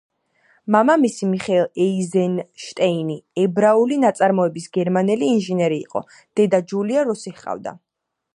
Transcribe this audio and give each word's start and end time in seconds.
მამამისი, 0.75 1.27
მიხეილ 1.33 1.67
ეიზენშტეინი, 1.85 3.17
ებრაული 3.43 4.01
წარმოშობის 4.21 4.67
გერმანელი 4.79 5.31
ინჟინერი 5.35 5.79
იყო; 5.87 6.05
დედა, 6.41 6.63
ჯულია, 6.73 7.07
რუსი 7.13 7.37
ჰყავდა. 7.39 7.77